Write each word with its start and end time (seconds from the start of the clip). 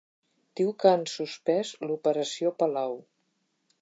Diu 0.61 0.71
que 0.83 0.93
han 0.93 1.03
suspès 1.11 1.75
l'operació 1.91 2.55
Palau. 2.63 2.99